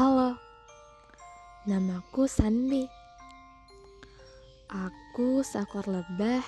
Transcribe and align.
Halo, 0.00 0.32
namaku 1.68 2.24
Sanbi. 2.24 2.88
Aku 4.72 5.44
seekor 5.44 5.84
lebah 5.92 6.40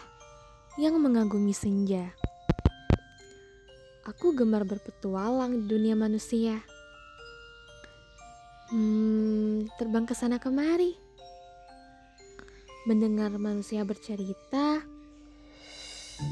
yang 0.81 0.97
mengagumi 0.97 1.53
senja. 1.53 2.17
Aku 4.09 4.33
gemar 4.33 4.65
berpetualang 4.65 5.53
di 5.53 5.65
dunia 5.69 5.93
manusia. 5.93 6.65
Hmm, 8.73 9.69
terbang 9.77 10.09
ke 10.09 10.17
sana 10.17 10.41
kemari. 10.41 10.97
Mendengar 12.89 13.37
manusia 13.37 13.85
bercerita 13.85 14.81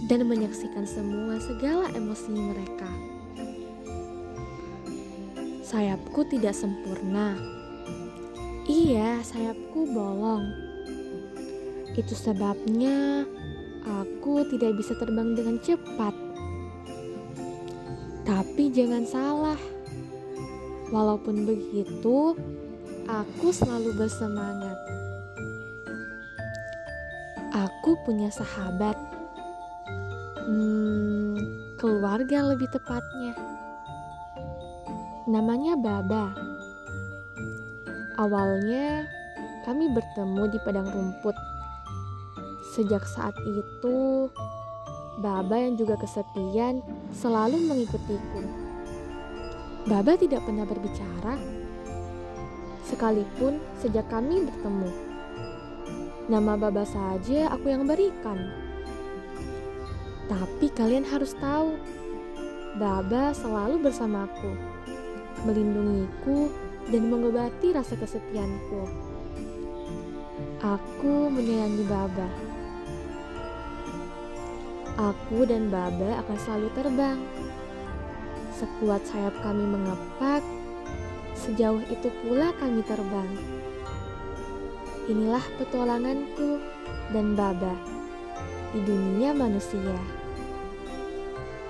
dan 0.08 0.20
menyaksikan 0.24 0.88
semua 0.88 1.36
segala 1.36 1.92
emosi 1.92 2.32
mereka. 2.32 3.19
Sayapku 5.70 6.26
tidak 6.26 6.50
sempurna. 6.50 7.38
Iya, 8.66 9.22
sayapku 9.22 9.86
bolong. 9.86 10.50
Itu 11.94 12.10
sebabnya 12.18 13.22
aku 13.86 14.50
tidak 14.50 14.82
bisa 14.82 14.98
terbang 14.98 15.38
dengan 15.38 15.62
cepat. 15.62 16.10
Tapi 18.26 18.74
jangan 18.74 19.06
salah. 19.06 19.60
Walaupun 20.90 21.46
begitu, 21.46 22.34
aku 23.06 23.54
selalu 23.54 23.94
bersemangat. 23.94 24.74
Aku 27.54 27.94
punya 28.02 28.26
sahabat. 28.34 28.98
Hmm, 30.50 31.38
keluarga 31.78 32.58
lebih 32.58 32.66
tepatnya. 32.74 33.59
Namanya 35.30 35.78
Baba. 35.78 36.34
Awalnya 38.18 39.06
kami 39.62 39.86
bertemu 39.94 40.42
di 40.50 40.58
padang 40.66 40.90
rumput. 40.90 41.38
Sejak 42.74 43.06
saat 43.06 43.38
itu, 43.46 44.26
Baba 45.22 45.54
yang 45.54 45.78
juga 45.78 45.94
kesepian 46.02 46.82
selalu 47.14 47.62
mengikutiku. 47.62 48.42
Baba 49.86 50.18
tidak 50.18 50.42
pernah 50.42 50.66
berbicara, 50.66 51.38
sekalipun 52.90 53.62
sejak 53.78 54.10
kami 54.10 54.50
bertemu. 54.50 54.90
Nama 56.26 56.58
Baba 56.58 56.82
saja 56.82 57.54
aku 57.54 57.70
yang 57.70 57.86
berikan. 57.86 58.50
Tapi 60.26 60.74
kalian 60.74 61.06
harus 61.06 61.38
tahu, 61.38 61.78
Baba 62.82 63.30
selalu 63.30 63.78
bersamaku 63.78 64.80
melindungiku, 65.44 66.52
dan 66.90 67.06
mengobati 67.06 67.70
rasa 67.70 67.94
kesepianku. 67.94 68.82
Aku 70.60 71.30
menyayangi 71.32 71.84
Baba. 71.86 72.28
Aku 75.00 75.48
dan 75.48 75.72
Baba 75.72 76.20
akan 76.20 76.36
selalu 76.36 76.68
terbang. 76.76 77.18
Sekuat 78.52 79.00
sayap 79.08 79.32
kami 79.40 79.64
mengepak, 79.64 80.44
sejauh 81.32 81.80
itu 81.88 82.12
pula 82.20 82.52
kami 82.60 82.84
terbang. 82.84 83.30
Inilah 85.08 85.44
petualanganku 85.56 86.60
dan 87.16 87.32
Baba 87.32 87.72
di 88.76 88.80
dunia 88.84 89.32
manusia. 89.32 89.96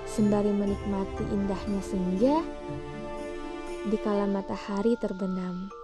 Sembari 0.03 0.51
menikmati 0.51 1.23
indahnya 1.31 1.79
senja, 1.79 2.43
di 3.81 3.97
kala 3.97 4.29
matahari 4.29 4.93
terbenam. 4.93 5.80